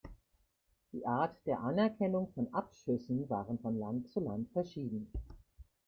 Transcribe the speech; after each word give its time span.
Die 0.93 1.05
Art 1.05 1.37
der 1.45 1.59
Anerkennung 1.59 2.31
von 2.33 2.51
Abschüssen 2.55 3.29
waren 3.29 3.59
von 3.59 3.77
Land 3.77 4.09
zu 4.09 4.19
Land 4.21 4.49
verschieden. 4.51 5.11